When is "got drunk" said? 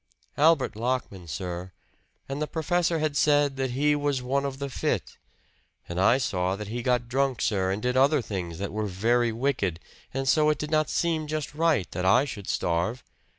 6.81-7.39